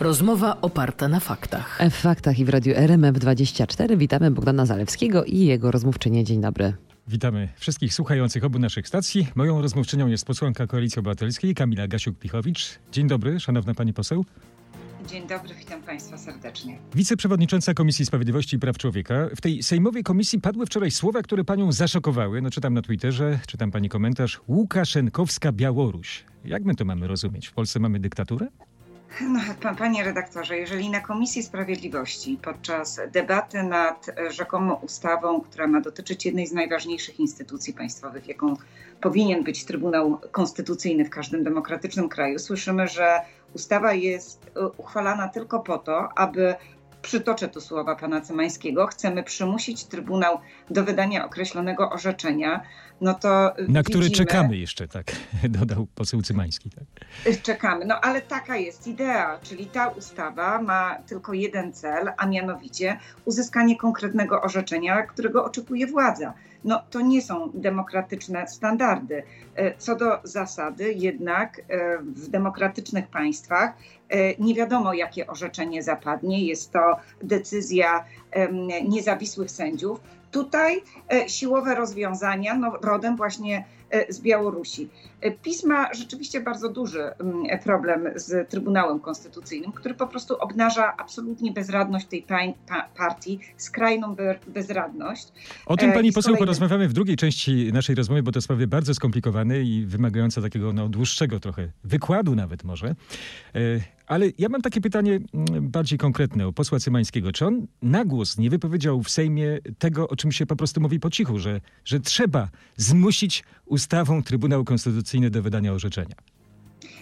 [0.00, 1.78] Rozmowa oparta na faktach.
[1.90, 6.24] W faktach i w radiu RMF24 witamy Bogdana Zalewskiego i jego rozmówczynię.
[6.24, 6.72] Dzień dobry.
[7.08, 9.26] Witamy wszystkich słuchających obu naszych stacji.
[9.34, 12.78] Moją rozmówczynią jest posłanka Koalicji Obywatelskiej Kamila Gasiuk-Pichowicz.
[12.92, 14.24] Dzień dobry, szanowna pani poseł.
[15.08, 16.78] Dzień dobry, witam Państwa serdecznie.
[16.94, 19.14] Wiceprzewodnicząca Komisji Sprawiedliwości i Praw Człowieka.
[19.36, 22.42] W tej sejmowej komisji padły wczoraj słowa, które panią zaszokowały.
[22.42, 24.40] No czytam na Twitterze, czytam pani komentarz.
[24.48, 26.24] Łukaszenkowska Białoruś.
[26.44, 27.46] Jak my to mamy rozumieć?
[27.48, 28.46] W Polsce mamy dyktaturę?
[29.20, 29.40] No,
[29.78, 36.46] panie redaktorze, jeżeli na Komisji Sprawiedliwości podczas debaty nad rzekomą ustawą, która ma dotyczyć jednej
[36.46, 38.56] z najważniejszych instytucji państwowych, jaką
[39.00, 43.20] powinien być Trybunał Konstytucyjny w każdym demokratycznym kraju, słyszymy, że
[43.54, 46.54] ustawa jest uchwalana tylko po to, aby
[47.06, 50.38] przytoczę tu słowa pana Cymańskiego, chcemy przymusić Trybunał
[50.70, 52.62] do wydania określonego orzeczenia,
[53.00, 55.06] no to Na widzimy, który czekamy jeszcze, tak
[55.58, 56.70] dodał poseł Cymański.
[56.70, 56.84] Tak.
[57.42, 57.84] Czekamy.
[57.84, 63.76] No ale taka jest idea, czyli ta ustawa ma tylko jeden cel, a mianowicie uzyskanie
[63.76, 66.34] konkretnego orzeczenia, którego oczekuje władza.
[66.64, 69.22] No to nie są demokratyczne standardy.
[69.54, 71.62] E, Co do zasady, jednak
[72.00, 73.72] w demokratycznych państwach
[74.38, 76.44] nie wiadomo, jakie orzeczenie zapadnie.
[76.44, 78.04] Jest to decyzja
[78.88, 80.00] niezawisłych sędziów.
[80.30, 80.82] Tutaj
[81.12, 84.88] e, siłowe rozwiązania, no, rodem właśnie e, z Białorusi.
[85.20, 87.02] E, PiS ma rzeczywiście bardzo duży
[87.64, 92.26] problem z Trybunałem Konstytucyjnym, który po prostu obnaża absolutnie bezradność tej
[92.96, 95.28] partii, skrajną be- bezradność.
[95.66, 98.66] O tym E, pani poseł kolejnym- porozmawiamy w drugiej części naszej rozmowy, bo to sprawy
[98.66, 102.94] bardzo skomplikowane i wymagające takiego no, dłuższego trochę wykładu nawet może.
[104.06, 107.32] Ale ja mam takie pytanie mm, bardziej konkretne o posła Cymańskiego.
[107.32, 111.00] Czy on na głos nie wypowiedział w Sejmie tego, o czym się po prostu mówi
[111.00, 116.14] po cichu, że, że trzeba zmusić ustawą Trybunał Konstytucyjny do wydania orzeczenia?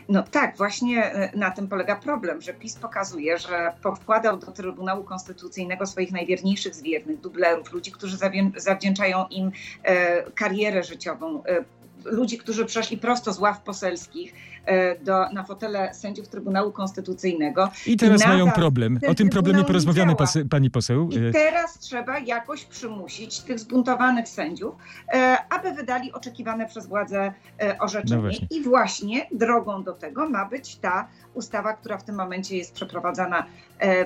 [0.09, 5.05] No tak, właśnie e, na tym polega problem, że PiS pokazuje, że powkładał do Trybunału
[5.05, 8.17] Konstytucyjnego swoich najwierniejszych zwiernych, dublerów, ludzi, którzy
[8.57, 9.53] zawdzięczają im
[9.83, 11.65] e, karierę życiową, e,
[12.05, 14.35] ludzi, którzy przeszli prosto z ław poselskich
[14.67, 17.71] e, do, na fotele sędziów Trybunału Konstytucyjnego.
[17.87, 18.99] I teraz nadal mają problem.
[19.09, 21.09] O tym problemie porozmawiamy, pasy- pani poseł.
[21.11, 24.75] I E, teraz trzeba jakoś przymusić tych zbuntowanych sędziów,
[25.15, 28.21] e, aby wydali oczekiwane przez władzę e, No orzeczenie.
[28.21, 28.47] właśnie.
[28.51, 33.47] I właśnie drogą do tego ma być ta ustawa, która w tym momencie jest przeprowadzana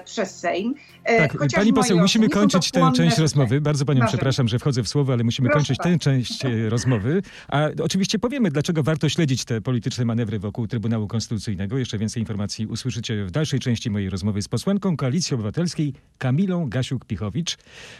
[0.04, 0.74] przez Sejm.
[1.18, 3.60] Tak, chociaż pani poseł, musimy kończyć tę część rozmowy.
[3.60, 4.08] Bardzo panią Marzenia.
[4.16, 7.22] przepraszam, że wchodzę w słowo, ale musimy Proszę kończyć tę część rozmowy.
[7.48, 11.78] A oczywiście powiemy, dlaczego warto śledzić te polityczne manewry wokół Trybunału Konstytucyjnego.
[11.78, 17.56] Jeszcze więcej informacji usłyszycie w dalszej części mojej rozmowy z posłanką Koalicji Obywatelskiej Kamilą Gasiuk-Pichowicz.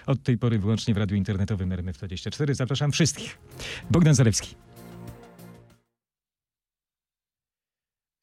[0.07, 2.55] Od tej pory wyłącznie w radiu internetowym RMF24.
[2.55, 3.39] Zapraszam wszystkich.
[3.91, 4.68] Bogdan Zalewski.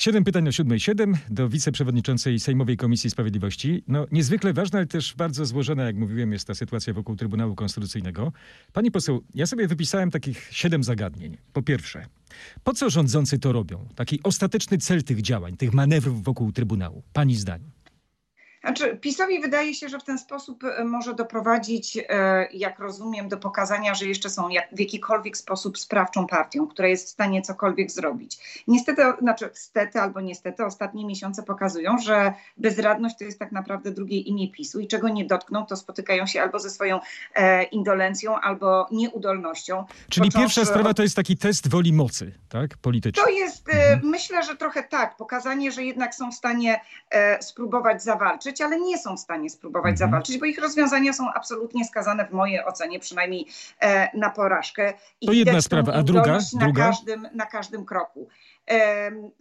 [0.05, 3.83] Siedem pytań o siódmej siedem do wiceprzewodniczącej Sejmowej Komisji Sprawiedliwości.
[3.87, 8.31] No, niezwykle ważna, ale też bardzo złożona, jak mówiłem, jest ta sytuacja wokół Trybunału Konstytucyjnego.
[8.73, 11.37] Pani poseł, ja sobie wypisałem takich siedem zagadnień.
[11.53, 12.05] Po pierwsze,
[12.63, 13.87] po co rządzący to robią?
[13.95, 17.03] Taki ostateczny cel tych działań, tych manewrów wokół Trybunału.
[17.13, 17.69] Pani zdaniem.
[18.65, 23.37] Znaczy, PiSowi wydaje się, że w ten sposób e, może doprowadzić, e, jak rozumiem, do
[23.37, 27.91] pokazania, że jeszcze są jak, w jakikolwiek sposób sprawczą partią, która jest w stanie cokolwiek
[27.91, 28.63] zrobić.
[28.67, 34.19] Niestety, znaczy stety albo niestety, ostatnie miesiące pokazują, że bezradność to jest tak naprawdę drugie
[34.19, 36.99] imię PiSu i czego nie dotkną, to spotykają się albo ze swoją
[37.35, 39.85] e, indolencją, albo nieudolnością.
[40.09, 42.77] Czyli pierwsza sprawa to jest taki test woli mocy, tak?
[42.77, 43.25] Politycznej.
[43.25, 48.03] To jest, e, myślę, że trochę tak, pokazanie, że jednak są w stanie e, spróbować
[48.03, 50.09] zawalczyć, ale nie są w stanie spróbować Mhm.
[50.09, 53.47] zawalczyć, bo ich rozwiązania są absolutnie skazane w mojej ocenie, przynajmniej
[53.81, 54.93] e, na porażkę.
[55.21, 56.37] I To jedna sprawa, a druga?
[56.53, 56.87] Na, Druga?
[56.87, 58.27] każdym, na każdym kroku.
[58.65, 59.31] Em,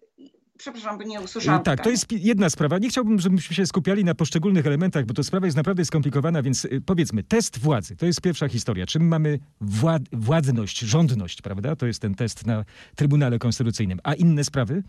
[0.59, 1.63] przepraszam, bo nie usłyszałam.
[1.63, 1.91] Tak, to pytania.
[1.93, 2.79] jest pi- jedna sprawa.
[2.79, 6.65] Nie chciałbym, żebyśmy się skupiali na poszczególnych elementach, bo to sprawa jest naprawdę skomplikowana, więc
[6.65, 8.87] y, powiedzmy, test władzy, to jest pierwsza historia.
[8.87, 11.77] Czym mamy wład władność, rządność, prawda?
[11.77, 12.65] To jest ten test na
[12.97, 13.99] Trybunale Konstytucyjnym.
[14.05, 14.83] A inne sprawy?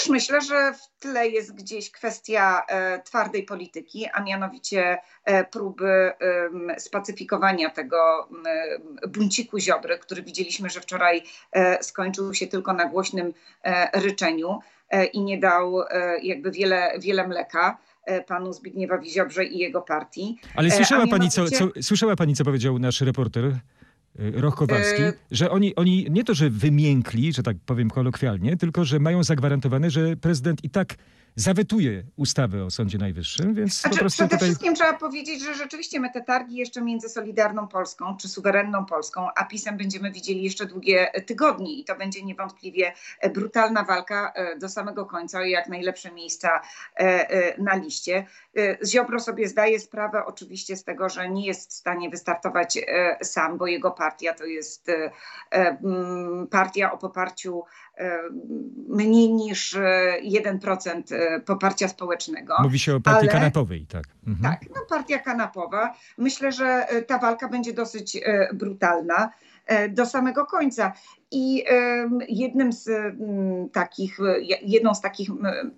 [0.00, 6.12] Też myślę, że w tle jest gdzieś kwestia e, twardej polityki, a mianowicie e, próby
[6.78, 8.28] spacyfikowania tego
[9.08, 11.22] bunciku Ziobry, który widzieliśmy, że wczoraj
[11.52, 13.32] e, skończył się tylko na głośnym
[13.94, 14.58] ryczeniu
[15.12, 15.74] i nie dał
[16.22, 17.78] jakby wiele, wiele mleka
[18.26, 20.38] panu Zbigniewowi Ziobrze i jego partii.
[20.56, 23.52] Ale słyszała a pani, co, mianowicie- co, słyszała pani, co powiedział nasz reporter
[24.18, 28.84] Roch Kowalski, E, że oni, oni nie to, że wymiękli, że tak powiem kolokwialnie, tylko
[28.84, 30.96] że mają zagwarantowane, że prezydent i tak
[31.36, 34.48] zawetuje ustawę o Sądzie Najwyższym, więc znaczy, po prostu przede tutaj...
[34.48, 39.28] wszystkim trzeba powiedzieć, że rzeczywiście my te targi jeszcze między Solidarną Polską czy suwerenną Polską,
[39.36, 42.92] a PiSem będziemy widzieli jeszcze długie tygodnie i to będzie niewątpliwie
[43.34, 46.60] brutalna walka do samego końca i jak najlepsze miejsca
[47.58, 48.26] na liście.
[48.86, 52.78] Ziobro sobie zdaje sprawę oczywiście z tego, że nie jest w stanie wystartować
[53.22, 54.90] sam, bo jego partia to jest
[56.50, 57.62] partia o poparciu
[58.88, 59.76] mniej niż
[60.24, 61.02] 1%
[61.40, 62.54] poparcia społecznego.
[62.62, 64.04] Mówi się o partii ale, kanapowej, tak.
[64.26, 64.52] Mhm.
[64.52, 65.94] Tak, no partia kanapowa.
[66.18, 68.20] Myślę, że ta walka będzie dosyć
[68.54, 69.30] brutalna
[69.88, 70.92] do samego końca.
[71.30, 71.64] I
[72.28, 72.90] jednym z
[73.72, 74.18] takich,
[74.62, 75.28] jedną z takich,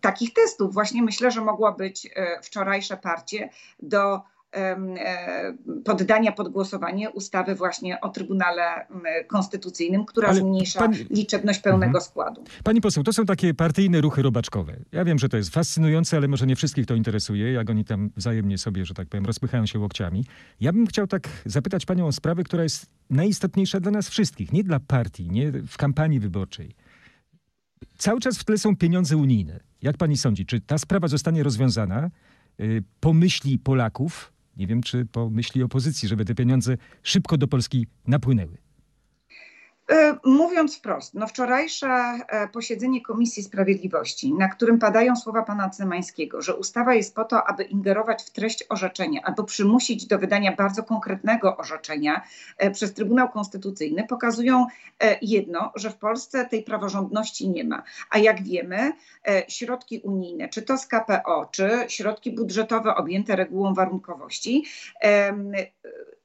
[0.00, 2.10] takich testów właśnie myślę, że mogło być
[2.42, 3.50] wczorajsze parcie
[3.82, 4.31] do E,
[5.84, 8.86] poddania pod głosowanie ustawy właśnie o Trybunale
[9.28, 10.96] Konstytucyjnym, która Ale zmniejsza pani...
[11.10, 12.04] liczebność pełnego mhm.
[12.04, 12.44] składu.
[12.64, 14.76] Pani poseł, to są takie partyjne ruchy robaczkowe.
[14.92, 18.10] Ja wiem, że to jest fascynujące, ale może nie wszystkich to interesuje, jak oni tam
[18.16, 20.24] wzajemnie sobie, że tak powiem, rozpychają się łokciami.
[20.60, 24.64] Ja bym chciał tak zapytać panią o sprawę, która jest najistotniejsza dla nas wszystkich, nie
[24.64, 26.74] dla partii, nie w kampanii wyborczej.
[27.98, 29.60] Cały czas w tle są pieniądze unijne.
[29.82, 32.10] Jak pani sądzi, czy ta sprawa zostanie rozwiązana
[32.60, 37.48] y, po myśli Polaków, nie wiem, czy po myśli opozycji, żeby te pieniądze szybko do
[37.48, 38.58] Polski napłynęły.
[39.92, 46.42] E, mówiąc wprost, no wczorajsze e, posiedzenie Komisji Sprawiedliwości, na którym padają słowa pana Cymańskiego,
[46.42, 50.82] że ustawa jest po to, aby ingerować w treść orzeczenia albo przymusić do wydania bardzo
[50.82, 52.22] konkretnego orzeczenia
[52.58, 54.66] e, przez Trybunał Konstytucyjny, pokazują
[55.22, 57.82] jedno, że w Polsce tej praworządności nie ma.
[58.10, 58.92] A jak wiemy,
[59.48, 64.64] środki unijne, czy to z KPO, czy środki budżetowe objęte regułą warunkowości,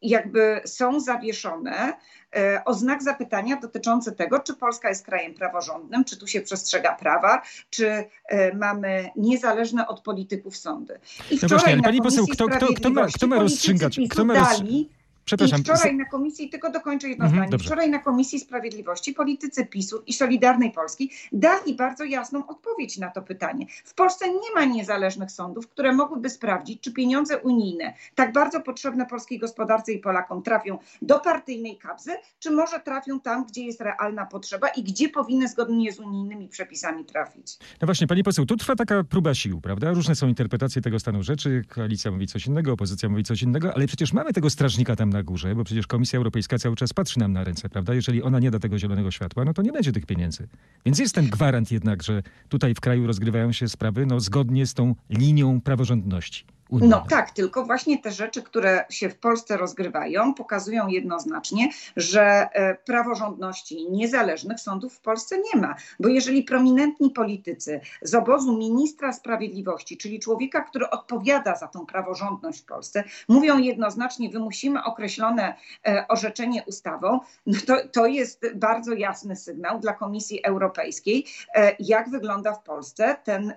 [0.01, 1.93] jakby są zawieszone
[2.35, 6.95] E, o znak zapytania dotyczący tego, czy Polska jest krajem praworządnym, czy tu się przestrzega
[6.95, 10.99] prawa, czy e, mamy niezależne od polityków sądy.
[11.31, 13.99] I no właśnie, pani poseł, kto, kto, kto, ma, kto ma rozstrzygać?
[14.09, 14.96] Kto ma rozstrzygać?
[15.27, 15.61] Przepraszam.
[15.61, 20.03] I wczoraj na komisji, tylko dokończę jedno mhm, zdanie, wczoraj na Komisji Sprawiedliwości politycy PiSu
[20.07, 23.65] i Solidarnej Polski dali bardzo jasną odpowiedź na to pytanie.
[23.85, 29.05] W Polsce nie ma niezależnych sądów, które mogłyby sprawdzić, czy pieniądze unijne, tak bardzo potrzebne
[29.05, 34.25] polskiej gospodarce i Polakom, trafią do partyjnej kabzy, czy może trafią tam, gdzie jest realna
[34.25, 37.57] potrzeba i gdzie powinny zgodnie z unijnymi przepisami trafić.
[37.81, 39.91] No właśnie, pani poseł, tu trwa taka próba sił, prawda?
[39.91, 41.63] Różne są interpretacje tego stanu rzeczy.
[41.67, 45.16] Koalicja mówi coś innego, opozycja mówi coś innego, ale przecież mamy tego strażnika tam na
[45.17, 47.93] na górze, bo przecież Komisja Europejska cały czas patrzy nam na ręce, prawda?
[47.93, 50.47] Jeżeli ona nie da tego zielonego światła, no to nie będzie tych pieniędzy.
[50.85, 54.73] Więc jest ten gwarant jednak, że tutaj w kraju rozgrywają się sprawy no, zgodnie z
[54.73, 56.45] tą linią praworządności.
[56.71, 62.75] No tak, tylko właśnie te rzeczy, które się w Polsce rozgrywają, pokazują jednoznacznie, że e,
[62.75, 65.75] praworządności niezależnych sądów w Polsce nie ma.
[65.99, 72.61] Bo jeżeli prominentni politycy z obozu ministra sprawiedliwości, czyli człowieka, który odpowiada za tą praworządność
[72.61, 75.55] w Polsce, mówią jednoznacznie, wymusimy określone
[75.87, 81.25] e, orzeczenie ustawą, no to, to jest bardzo jasny sygnał dla Komisji Europejskiej,
[81.55, 83.53] e, jak wygląda w Polsce ten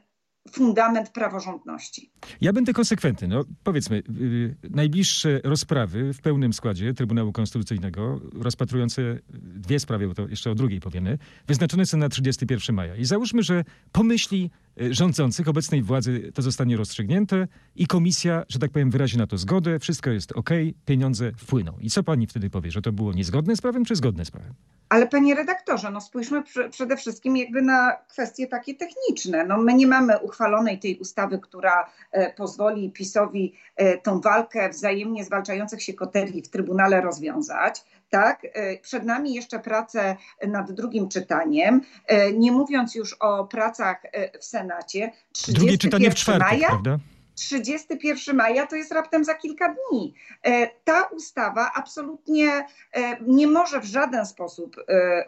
[0.52, 2.12] fundament praworządności.
[2.40, 3.28] Ja będę konsekwentny.
[3.28, 9.02] No, powiedzmy, yy, najbliższe rozprawy w pełnym składzie Trybunału Konstytucyjnego, rozpatrujące
[9.42, 12.96] dwie sprawy, bo to jeszcze o drugiej powiemy, wyznaczone są na 31 maja.
[12.96, 18.90] I załóżmy, że pomyśli rządzących, obecnej władzy to zostanie rozstrzygnięte i komisja, że tak powiem,
[18.90, 20.50] wyrazi na to zgodę, wszystko jest ok,
[20.86, 21.72] pieniądze wpłyną.
[21.80, 24.54] I co pani wtedy powie, że to było niezgodne z prawem, czy zgodne z prawem?
[24.88, 29.44] Ale panie redaktorze, no spójrzmy pr przede wszystkim jakby na kwestie takie techniczne.
[29.44, 35.24] No my nie mamy uchwalonej tej ustawy, która e, pozwoli PiSowi e, tą walkę wzajemnie
[35.24, 37.84] zwalczających się koterii w Trybunale rozwiązać.
[38.10, 40.16] Tak, e, przed nami jeszcze prace
[40.48, 45.12] nad drugim czytaniem, e, nie mówiąc już o pracach e, w Senacie.
[45.48, 46.98] Drugie czytanie w czwartek, maja, prawda?
[47.34, 50.14] 31 maja to jest raptem za kilka dni.
[50.84, 52.66] Ta ustawa absolutnie
[53.26, 54.76] nie może w żaden sposób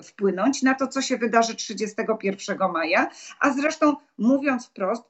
[0.04, 3.10] wpłynąć na to, co się wydarzy 31 maja,
[3.40, 5.02] a zresztą mówiąc wprost,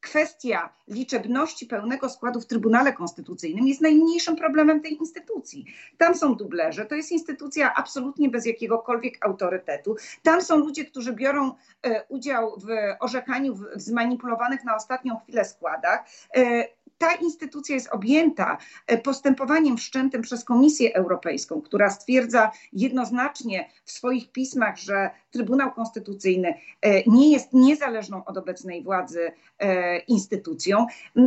[0.00, 5.64] kwestia liczebności pełnego składu w Trybunale Konstytucyjnym jest najmniejszym problemem tej instytucji.
[5.98, 9.96] Tam są dublerze, to jest instytucja absolutnie bez jakiegokolwiek autorytetu.
[10.22, 11.52] Tam są ludzie, którzy biorą
[11.82, 12.66] e, udział w
[13.00, 16.04] orzekaniu w, w zmanipulowanych na ostatnią chwilę składach.
[16.36, 16.64] E,
[17.00, 24.32] ta instytucja jest objęta e, postępowaniem wszczętym przez Komisję Europejską, która stwierdza jednoznacznie w swoich
[24.32, 30.86] pismach, że Trybunał Konstytucyjny e, nie jest niezależną od obecnej władzy e, instytucją.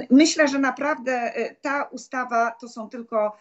[0.09, 3.37] Myślę, że naprawdę ta ustawa to są tylko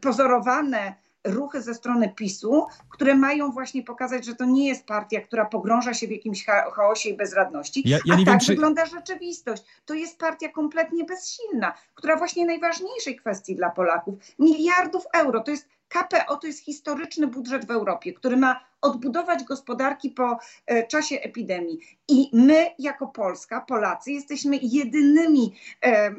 [0.00, 0.94] pozorowane
[1.24, 5.94] ruchy ze strony PiSu, które mają właśnie pokazać, że to nie jest partia, która pogrąża
[5.94, 7.82] się w jakimś chaosie i bezradności.
[7.88, 8.46] Ja, ja A tak wiem, czy...
[8.46, 9.64] wygląda rzeczywistość.
[9.84, 15.68] To jest partia kompletnie bezsilna, która właśnie najważniejszej kwestii dla Polaków, miliardów euro, to jest
[15.94, 21.78] KPO to jest historyczny budżet w Europie, który ma odbudować gospodarki po e, czasie epidemii.
[22.08, 26.14] I my, jako Polska, Polacy, jesteśmy jedynymi, e, e,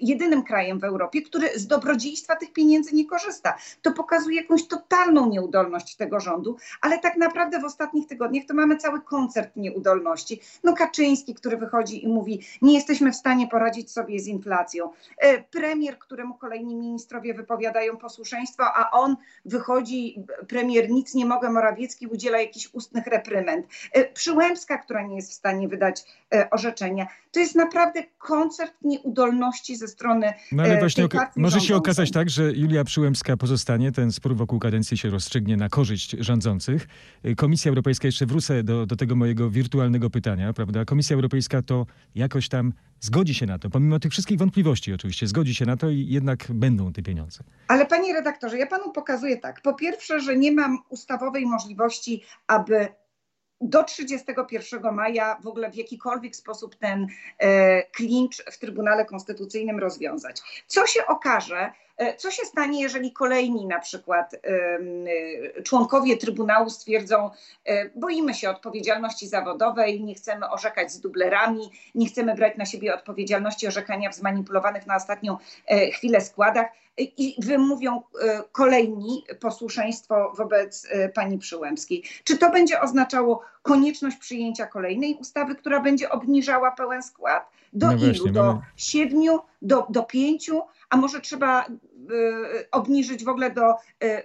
[0.00, 3.56] jedynym krajem w Europie, który z dobrodziejstwa tych pieniędzy nie korzysta.
[3.82, 8.76] To pokazuje jakąś totalną nieudolność tego rządu, ale tak naprawdę w ostatnich tygodniach to mamy
[8.76, 10.40] cały koncert nieudolności.
[10.64, 14.90] No Kaczyński, który wychodzi i mówi, nie jesteśmy w stanie poradzić sobie z inflacją.
[15.50, 22.38] Premier, któremu kolejni ministrowie wypowiadają posłuszeństwo, a on wychodzi, premier nic nie mogę, Morawiecki udziela
[22.40, 27.06] jakichś ustnych reprymend, e, Przyłębska, która nie jest w stanie wydać e, orzeczenia.
[27.32, 32.30] To jest naprawdę koncert nieudolności ze strony No ale e, właśnie może się okazać tak,
[32.30, 36.86] że Julia Przyłębska pozostanie, ten spór wokół kadencji się rozstrzygnie na korzyść rządzących.
[37.36, 40.84] Komisja Europejska, jeszcze wrócę do, do tego mojego wirtualnego pytania, prawda?
[40.84, 45.54] Komisja Europejska to jakoś tam zgodzi się na to, pomimo tych wszystkich wątpliwości oczywiście, zgodzi
[45.54, 47.44] się na to i jednak będą te pieniądze.
[47.68, 49.60] Ale panie redaktorze, ja panu pokazuję tak.
[49.62, 52.88] Po pierwsze, że nie mam ustawowej możliwości, aby
[53.60, 57.06] do 31 maja w ogóle w jakikolwiek sposób ten
[57.38, 60.42] e, klincz w Trybunale Konstytucyjnym rozwiązać.
[60.66, 61.72] Co się okaże,
[62.16, 67.30] co się stanie, jeżeli kolejni na przykład e, członkowie Trybunału stwierdzą,
[67.64, 72.94] e, boimy się odpowiedzialności zawodowej, nie chcemy orzekać z dublerami, nie chcemy brać na siebie
[72.94, 75.36] odpowiedzialności orzekania w zmanipulowanych na ostatnią
[75.66, 76.66] e, chwilę składach
[76.98, 82.02] i wymówią e, kolejni posłuszeństwo wobec e, pani Przyłębskiej.
[82.24, 87.50] Czy to będzie oznaczało konieczność przyjęcia kolejnej ustawy, która będzie obniżała pełen skład?
[87.72, 88.04] Do no ilu?
[88.06, 88.60] Właśnie, do mamy...
[88.76, 90.62] siedmiu, do, do pięciu?
[90.94, 91.66] A może trzeba
[92.10, 94.24] Y, obniżyć w ogóle do y, y,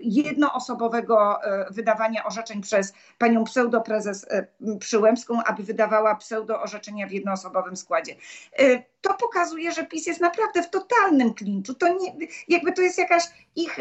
[0.00, 1.38] jednoosobowego
[1.70, 4.26] wydawania orzeczeń przez panią pseudoprezes
[4.78, 8.16] Przyłębską, aby wydawała pseudo orzeczenia w jednoosobowym składzie.
[9.04, 11.74] To pokazuje, że PiS jest naprawdę w totalnym klinczu.
[11.74, 13.22] To nie, jakby to jest jakaś
[13.56, 13.78] ich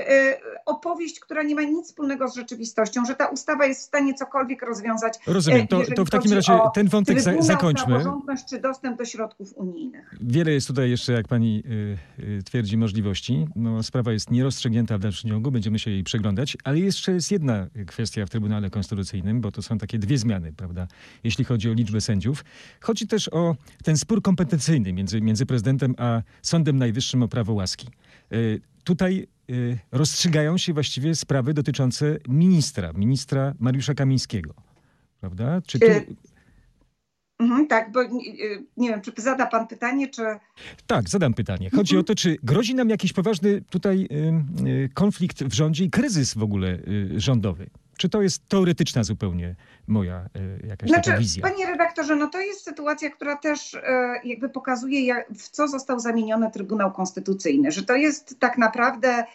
[0.66, 4.62] opowieść, która nie ma nic wspólnego z rzeczywistością, że ta ustawa jest w stanie cokolwiek
[4.62, 5.20] rozwiązać.
[5.28, 5.68] Rozumiem.
[5.68, 8.04] To, to w takim razie ten wątek za, zakończmy.
[8.50, 10.16] czy dostęp do środków unijnych.
[10.22, 11.64] Wiele jest tutaj jeszcze, jak pani
[12.20, 13.48] y, twierdzi, możliwości.
[13.56, 17.68] No, sprawa jest nierozstrzygnięta w dalszym ciągu, będziemy się jej przeglądać, ale jeszcze jest jedna
[17.88, 20.88] kwestia w Trybunale Konstytucyjnym, bo to są takie dwie zmiany, prawda,
[21.24, 22.46] jeśli chodzi o liczbę sędziów.
[22.82, 27.88] Chodzi też o ten spór kompetencyjny między, między prezydentem a Sądem Najwyższym o prawo łaski.
[28.34, 34.54] Y, tutaj y, rozstrzygają się właściwie sprawy dotyczące ministra, ministra Mariusza Kamińskiego.
[35.20, 35.62] Prawda?
[35.62, 35.86] Czy tu...
[35.86, 36.06] Y,
[37.40, 38.04] Mhm, tak, bo
[38.78, 40.22] nie wiem, czy zada pan pytanie, czy...
[40.88, 41.70] Tak, zadam pytanie.
[41.70, 44.08] Chodzi o to, czy grozi nam jakiś poważny tutaj
[44.94, 46.80] konflikt w rządzie i kryzys w ogóle
[47.16, 47.70] rządowy?
[48.04, 49.56] Czy to jest teoretyczna zupełnie
[49.88, 50.26] moja
[50.64, 51.44] y, jakaś znaczy, taka wizja?
[51.44, 53.80] Panie redaktorze, no to jest sytuacja, która też y,
[54.24, 59.26] jakby pokazuje, jak, w co został zamieniony Trybunał Konstytucyjny, że to jest tak naprawdę y,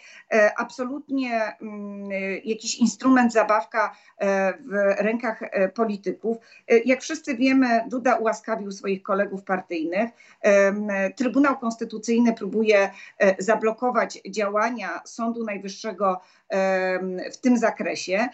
[0.57, 2.11] absolutnie mm,
[2.43, 3.95] jakiś instrument, zabawka
[4.65, 5.41] w rękach
[5.73, 6.37] polityków.
[6.85, 10.09] Jak wszyscy wiemy, Duda ułaskawił swoich kolegów partyjnych.
[11.15, 12.91] Trybunał Konstytucyjny próbuje
[13.39, 16.21] zablokować działania Sądu Najwyższego
[17.33, 18.29] w tym zakresie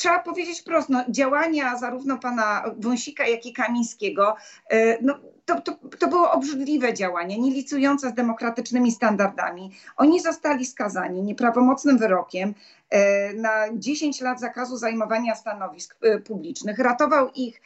[0.00, 4.36] trzeba powiedzieć prosto, no, działania zarówno pana Wąsika, jak i Kamińskiego,
[4.70, 5.14] e, no,
[5.44, 9.70] to, to, to było obrzydliwe działanie, nie licujące z demokratycznymi standardami.
[9.96, 12.54] Oni zostali skazani nieprawomocnym wyrokiem
[12.90, 16.78] e, na 10 lat zakazu zajmowania stanowisk e, publicznych.
[16.78, 17.62] Ratował ich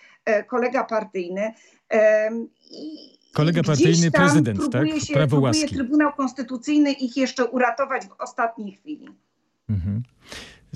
[0.47, 1.53] kolega partyjny.
[2.71, 4.88] I, Kolega partyjny, prezydent, tak?
[4.88, 9.09] Się, Prawo próbuje Trybunał Konstytucyjny ich jeszcze uratować w ostatniej chwili.
[9.69, 10.03] Mhm.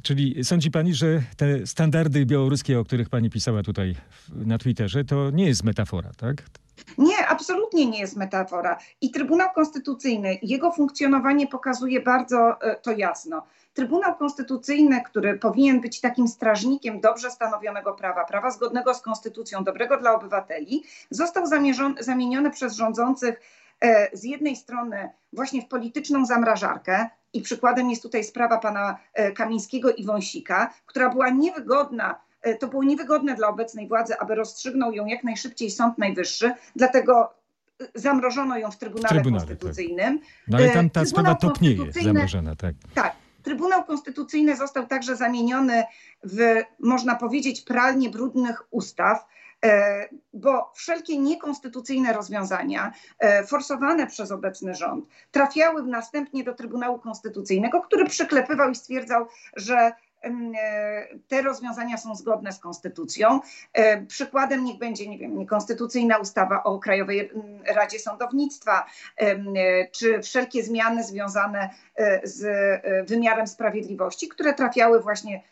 [0.02, 3.94] Czyli sądzi pani, że te standardy białoruskie, o których pani pisała tutaj
[4.34, 6.42] na Twitterze, to nie jest metafora, tak?
[6.98, 8.78] Nie, absolutnie nie jest metafora.
[9.00, 13.42] I Trybunał Konstytucyjny, jego funkcjonowanie pokazuje bardzo e, to jasno.
[13.74, 19.96] Trybunał Konstytucyjny, który powinien być takim strażnikiem dobrze stanowionego prawa, prawa zgodnego z konstytucją, dobrego
[19.96, 21.44] dla obywateli, został
[22.00, 23.40] zamieniony przez rządzących
[23.80, 29.32] e, z jednej strony właśnie w polityczną zamrażarkę, i przykładem jest tutaj sprawa pana e,
[29.32, 32.20] Kamińskiego i Wąsika, która była niewygodna
[32.60, 37.34] to było niewygodne dla obecnej władzy, aby rozstrzygnął ją jak najszybciej Sąd Najwyższy, dlatego
[37.80, 39.48] e, zamrożono ją w Trybunale, Trybunale tak.
[39.48, 40.18] Konstytucyjnym.
[40.18, 40.28] Tak.
[40.48, 42.74] No ale tam ta sprawa topnieje, zamrożona, tak.
[42.94, 43.16] Tak.
[43.42, 45.84] Trybunał Konstytucyjny został także zamieniony
[46.24, 49.26] w, można powiedzieć, pralnię brudnych ustaw,
[50.32, 52.92] bo wszelkie niekonstytucyjne rozwiązania
[53.46, 59.26] forsowane przez obecny rząd trafiały następnie do Trybunału Konstytucyjnego, który przyklepywał i stwierdzał,
[59.56, 59.92] że E,
[61.28, 63.40] te rozwiązania są zgodne z konstytucją.
[63.72, 67.30] E, przykładem niech będzie, nie wiem, niekonstytucyjna ustawa o Krajowej
[67.66, 69.36] Radzie Sądownictwa, e,
[69.90, 71.70] czy wszelkie zmiany związane
[72.22, 72.46] z
[73.08, 75.42] wymiarem sprawiedliwości, które trafiały właśnie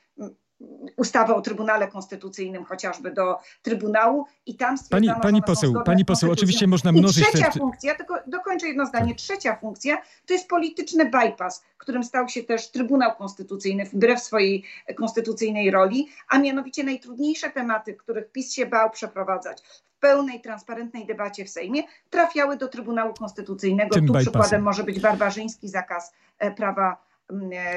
[0.97, 6.67] ustawę o Trybunale Konstytucyjnym chociażby do Trybunału i tam Pani, pani poseł, pani poseł, oczywiście
[6.67, 7.29] można mnożyć...
[7.29, 7.59] I trzecia te...
[7.59, 9.19] funkcja, tylko dokończę jedno zdanie, tak.
[9.19, 14.65] trzecia funkcja to jest polityczny bypass, którym stał się też Trybunał Konstytucyjny wbrew swojej
[14.97, 21.45] konstytucyjnej roli, a mianowicie najtrudniejsze tematy, których PiS się bał przeprowadzać w pełnej, transparentnej debacie
[21.45, 23.95] w Sejmie, trafiały do Trybunału Konstytucyjnego.
[23.95, 24.33] Tym tu bypassem.
[24.33, 27.06] przykładem może być barbarzyński zakaz e, prawa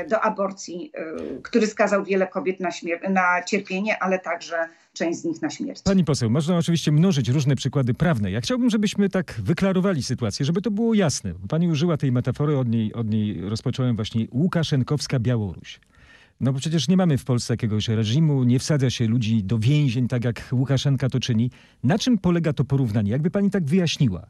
[0.10, 2.70] do aborcji, e, który skazał wiele kobiet na,
[3.10, 4.56] na cierpienie, ale także
[4.94, 5.82] część z nich na śmierć.
[5.82, 8.32] Pani poseł, można oczywiście mnożyć różne przykłady prawne.
[8.32, 11.34] Ja chciałbym, żebyśmy tak wyklarowali sytuację, żeby to było jasne.
[11.50, 15.80] Pani użyła tej metafory, od niej, od niej rozpocząłem właśnie Łukaszenkowska Białoruś.
[16.40, 20.08] No bo przecież nie mamy w Polsce jakiegoś reżimu, nie wsadza się ludzi do więzień,
[20.08, 21.52] tak jak Łukaszenka to czyni.
[21.84, 23.12] Na czym polega to porównanie?
[23.12, 24.28] Jakby pani tak wyjaśniła?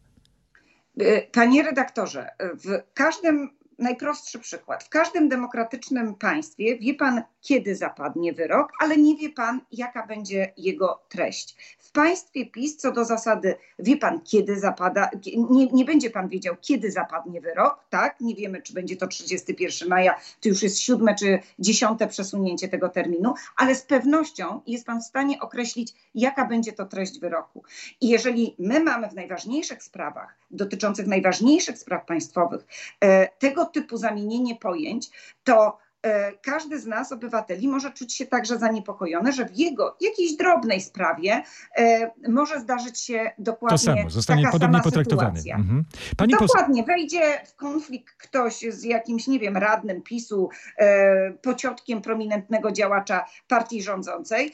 [0.99, 3.49] E, panie redaktorze, w każdym
[3.79, 4.83] najprostszy przykład.
[4.83, 10.53] W każdym demokratycznym państwie wie pan, kiedy zapadnie wyrok, ale nie wie pan, jaka będzie
[10.57, 11.55] jego treść.
[11.79, 15.09] W państwie PiS co do zasady wie pan, kiedy zapada,
[15.49, 18.21] nie, nie będzie pan wiedział, kiedy zapadnie wyrok, tak?
[18.21, 22.89] Nie wiemy, czy będzie to 31 maja, to już jest siódme czy dziesiąte przesunięcie tego
[22.89, 27.63] terminu, ale z pewnością jest pan w stanie określić, jaka będzie to treść wyroku.
[28.01, 32.65] I jeżeli my mamy w najważniejszych sprawach, dotyczących najważniejszych spraw państwowych,
[33.01, 35.09] e, tego typu zamienienie pojęć,
[35.43, 40.35] to e, każdy z nas, obywateli, może czuć się także zaniepokojony, że w jego jakiejś
[40.35, 41.43] drobnej sprawie
[41.77, 45.39] e, może zdarzyć się dokładnie to samo, zostanie taka podobnie potraktowany.
[45.55, 45.85] Mhm.
[46.17, 52.71] Pani dokładnie, wejdzie w konflikt ktoś z jakimś, nie wiem, radnym PiSu, e, pociotkiem prominentnego
[52.71, 54.51] działacza partii rządzącej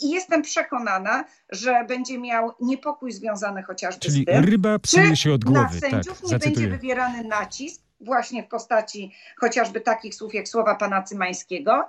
[0.00, 5.32] i jestem przekonana, że będzie miał niepokój związany chociażby Czyli z tym, ryba psuje się
[5.32, 5.74] od głowy.
[5.74, 10.74] na sędziów tak, nie będzie wywierany nacisk właśnie w postaci chociażby takich słów jak słowa
[10.74, 11.86] pana Cymańskiego,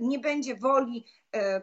[0.00, 1.04] nie będzie woli
[1.34, 1.60] e,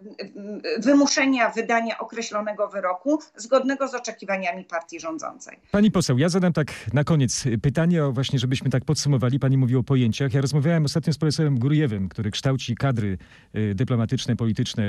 [0.80, 5.58] wymuszenia wydania określonego wyroku zgodnego z oczekiwaniami partii rządzącej.
[5.72, 9.40] Pani poseł, ja zadam tak na koniec pytanie, o właśnie żebyśmy tak podsumowali.
[9.40, 10.34] Pani mówi o pojęciach.
[10.34, 13.18] Ja rozmawiałem ostatnio z profesorem Gurjewem, który kształci kadry
[13.54, 14.84] e, dyplomatyczne, polityczne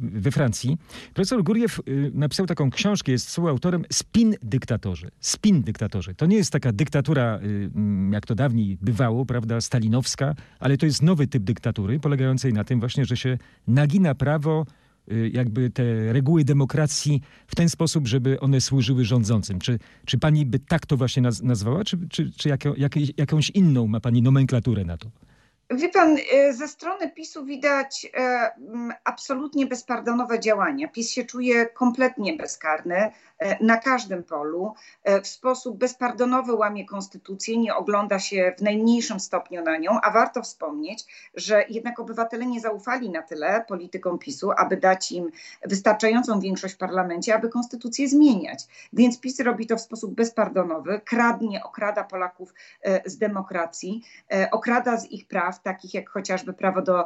[0.00, 0.78] we Francji.
[1.14, 1.80] Profesor Gurjew
[2.12, 5.10] napisał taką książkę, jest współautorem Spin dyktatorzy.
[5.20, 6.14] Spin dyktatorzy.
[6.14, 7.40] To nie jest taka dyktatura
[8.12, 12.80] jak to dawniej bywało, prawda, stalinowska, ale to jest nowy typ dyktatury, polegającej na tym
[12.80, 14.66] właśnie, że się nagina prawo,
[15.12, 19.58] y, jakby te reguły demokracji w ten sposób, żeby one służyły rządzącym.
[19.58, 22.64] Czy, czy pani by tak to właśnie nazwała, czy, czy, czy jak,
[23.16, 25.10] jakąś inną ma pani nomenklaturę na to?
[25.70, 28.08] Wie pan, y, ze strony PiSu widać y,
[29.04, 30.88] absolutnie bezpardonowe działania.
[30.88, 33.12] PiS się czuje kompletnie bezkarny.
[33.38, 34.74] E, na każdym polu,
[35.22, 40.42] w sposób bezpardonowy łamie konstytucję, nie ogląda się w najmniejszym stopniu na nią, a warto
[40.42, 45.30] wspomnieć, że jednak obywatele nie zaufali na tyle politykom PiSu, aby dać im
[45.64, 48.88] wystarczającą większość w parlamencie, aby konstytucję zmieniać.
[48.92, 52.54] Więc PiS robi to w sposób bezpardonowy, kradnie, okrada Polaków
[53.06, 54.02] z demokracji,
[54.50, 57.04] okrada z ich praw, takich jak chociażby prawo do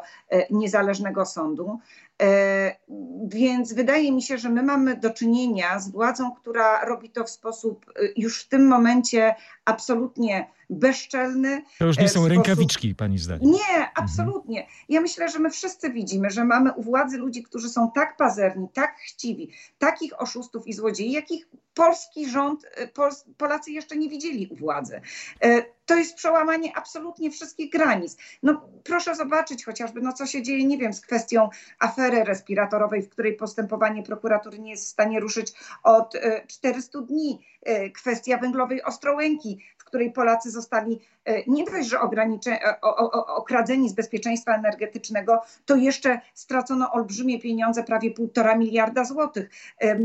[0.50, 1.78] niezależnego sądu.
[2.22, 2.76] E,
[3.24, 7.30] więc wydaje mi się, że my mamy do czynienia z władzą, która robi to w
[7.30, 11.62] sposób y, już w tym momencie absolutnie bezczelny.
[11.78, 12.28] To już nie e, są sposób...
[12.28, 13.50] rękawiczki, pani zdaniem.
[13.50, 13.88] Nie, mhm.
[13.94, 14.60] absolutnie.
[14.60, 14.78] Mhm.
[14.88, 18.68] Ja myślę, że my wszyscy widzimy, że mamy u władzy ludzi, którzy są tak pazerni,
[18.72, 22.90] tak chciwi, takich oszustów i złodziei, jakich polski rząd, y,
[23.37, 25.00] Polacy jeszcze nie widzieli u władzy.
[25.40, 28.16] E, to jest przełamanie absolutnie wszystkich granic.
[28.42, 33.08] No proszę zobaczyć chociażby, no co się dzieje, nie wiem, z kwestią afery respiratorowej, w
[33.08, 37.46] której postępowanie prokuratury nie jest w stanie ruszyć od 400 y, dni.
[37.94, 39.58] Kwestia węglowej Ostrołęki,
[39.94, 41.00] której Polacy zostali
[41.46, 42.80] nie dość, że e,
[43.26, 49.50] okradzeni z bezpieczeństwa energetycznego, to jeszcze stracono olbrzymie pieniądze, prawie półtora miliarda złotych.
[49.80, 49.98] E,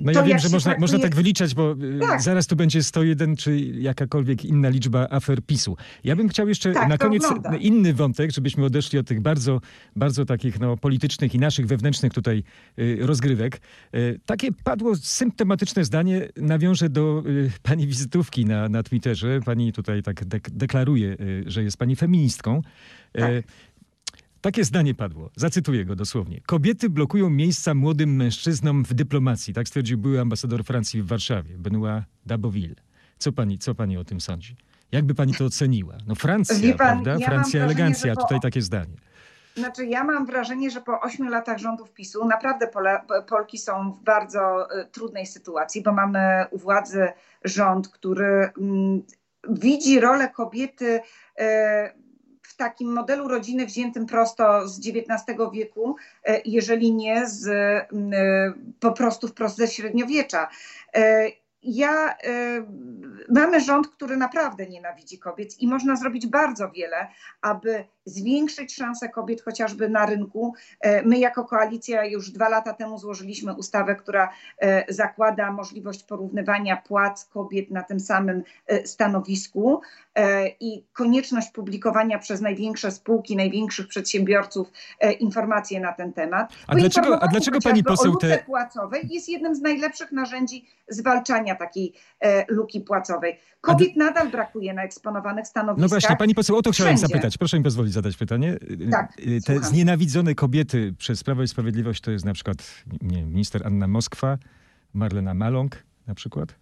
[0.00, 0.80] no to ja wiem, że można, traktuje...
[0.80, 2.22] można tak wyliczać, bo tak.
[2.22, 5.76] zaraz tu będzie 101 czy jakakolwiek inna liczba afer PiSu.
[6.04, 7.24] Ja bym chciał jeszcze tak, na koniec
[7.60, 9.60] inny wątek, żebyśmy odeszli od tych bardzo,
[9.96, 12.42] bardzo takich no, politycznych i naszych wewnętrznych tutaj
[13.00, 13.60] rozgrywek.
[14.26, 17.22] Takie padło symptomatyczne zdanie, nawiążę do
[17.62, 19.40] pani wizytówki na, na Twitterze.
[19.44, 22.62] Pani tutaj tak dek deklaruje, y, że jest pani feministką.
[23.16, 23.30] Y, tak.
[24.40, 25.30] Takie zdanie padło.
[25.36, 26.40] Zacytuję go dosłownie.
[26.46, 29.54] Kobiety blokują miejsca młodym mężczyznom w dyplomacji.
[29.54, 32.74] Tak stwierdził były ambasador Francji w Warszawie, Benoit Daboville.
[33.18, 34.56] Co pani, co pani o tym sądzi?
[34.92, 35.94] Jakby pani to oceniła?
[36.06, 37.16] No Francja, pan, prawda?
[37.18, 38.96] ja Francja elegancja, po- tutaj takie zdanie.
[39.56, 42.68] Znaczy, ja mam wrażenie, że po ośmiu latach rządów PiSu naprawdę
[43.28, 47.08] Polki są w bardzo e, trudnej sytuacji, bo mamy u władzy
[47.44, 49.02] rząd, który mm,
[49.48, 51.00] widzi rolę kobiety
[51.38, 51.94] e,
[52.42, 57.86] w takim modelu rodziny wziętym prosto z XIX wieku, e, jeżeli nie z e,
[58.80, 60.48] po prostu wprost ze średniowiecza.
[61.62, 62.16] Ja,
[63.28, 67.08] mamy rząd, który naprawdę nienawidzi kobiet i można zrobić bardzo wiele,
[67.40, 70.54] aby zwiększyć szanse kobiet chociażby na rynku.
[70.80, 76.76] E, My jako koalicja już dwa lata temu złożyliśmy ustawę, która e, zakłada możliwość porównywania
[76.76, 79.80] płac kobiet na tym samym e, stanowisku
[80.60, 84.68] i konieczność publikowania przez największe spółki, największych przedsiębiorców
[85.20, 86.52] informacji na ten temat.
[86.66, 91.92] A dlaczego- a dlaczego pani poseł te- płacowej jest jednym z najlepszych narzędzi zwalczania takiej
[92.48, 93.40] luki płacowej.
[93.60, 95.82] Kobiet nadal brakuje na eksponowanych stanowiskach.
[95.82, 97.12] No właśnie, pani poseł, o to chciałem Wszędzie.
[97.14, 97.38] zapytać.
[97.38, 98.56] Proszę mi pozwolić zadać pytanie.
[98.90, 99.70] Tak, Y, Te słucham.
[99.70, 104.38] znienawidzone kobiety przez Prawo i Sprawiedliwość to jest na przykład nie, minister Anna Moskwa,
[104.94, 106.54] Marlena Maląg na przykład?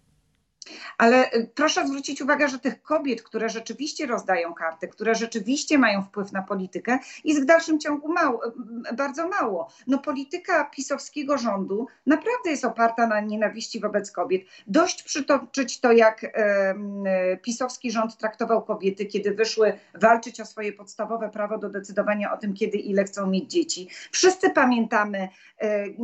[0.97, 6.03] Ale y, proszę zwrócić uwagę, że tych kobiet, które rzeczywiście rozdają karty, które rzeczywiście mają
[6.03, 9.69] wpływ na politykę, jest w dalszym ciągu mało, y, bardzo mało.
[9.87, 14.41] No polityka pisowskiego rządu naprawdę jest oparta na nienawiści wobec kobiet.
[14.67, 16.29] Dość przytoczyć to, jak y,
[17.41, 22.53] pisowski rząd traktował kobiety, kiedy wyszły walczyć o swoje podstawowe prawo do decydowania o tym,
[22.53, 23.89] kiedy ile chcą mieć dzieci.
[24.11, 25.29] Wszyscy pamiętamy
[25.63, 25.95] y,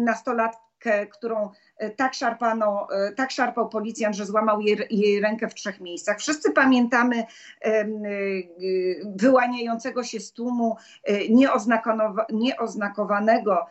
[0.85, 5.53] nastolatkę, którą e, tak szarpano, e, tak szarpał policjant, że złamał jej, jej rękę w
[5.53, 6.19] trzech miejscach.
[6.19, 7.23] Wszyscy pamiętamy
[7.65, 11.27] y, wyłaniającego się z tłumu e,
[12.33, 13.65] nieoznakowanego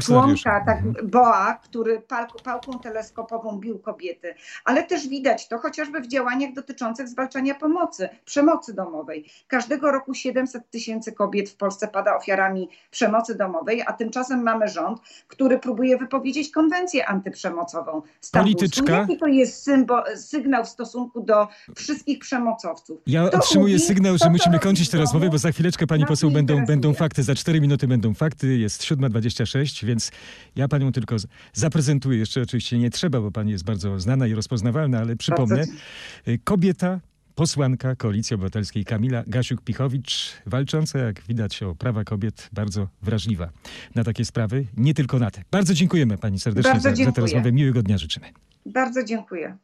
[0.00, 1.10] członka, tak, Mhm.
[1.10, 4.34] Boa, który pal, pałką teleskopową bił kobiety.
[4.64, 9.24] Ale też widać to chociażby w działaniach dotyczących zwalczania pomocy, przemocy domowej.
[9.48, 15.00] Każdego roku 700 tysięcy kobiet w Polsce pada ofiarami przemocy domowej, a tymczasem mamy rząd,
[15.28, 18.02] który próbuje wypowiedzieć konwencję antyprzemocową.
[18.20, 18.58] stambulską.
[18.58, 18.92] Polityczka.
[18.92, 23.00] Jaki to jest symbo, sygnał w stosunku do wszystkich przemocowców?
[23.06, 26.30] Ja Kto otrzymuję mówi, sygnał, że musimy kończyć tę rozmowę, bo za chwileczkę pani poseł
[26.30, 27.22] będą, będą fakty.
[27.22, 28.58] Za 4 minuty będą fakty.
[28.58, 30.10] Jest 7.26, więc
[30.56, 31.16] ja panią tylko
[31.52, 32.18] zaprezentuję.
[32.18, 35.64] Jeszcze oczywiście nie trzeba, bo pani jest bardzo znana i rozpoznawalna, ale przypomnę.
[36.28, 37.00] Y, Kobieta,
[37.34, 43.50] posłanka Koalicji Obywatelskiej Kamila Gasiuk-Pichowicz, walcząca, jak widać, o prawa kobiet, bardzo wrażliwa
[43.94, 45.42] na takie sprawy, nie tylko na te.
[45.50, 47.52] Bardzo dziękujemy pani serdecznie Bardzo za, za tę rozmowę.
[47.52, 48.26] Miłego dnia życzymy.
[48.66, 49.58] Bardzo dziękuję.